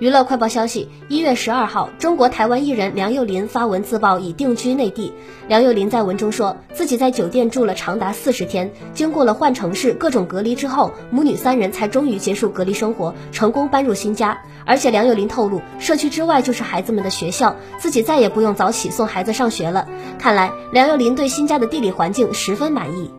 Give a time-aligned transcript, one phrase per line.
[0.00, 5.12] 娱乐快报消息：一月十二号，中国台湾艺人梁又林发文自曝已定居内地。
[5.46, 14.40] 梁又林在文中说自己在酒店住了长达四十天，经过了换城市、各种隔离之后，母女三人才终于结束隔离生活，成功搬入新家。
[14.64, 19.86] 而且梁又林透露，社区之外就是孩子们的学校，自己再也不用早起送孩子上学了。
[20.18, 23.10] 看来梁又林对新家的地理环境十分满意。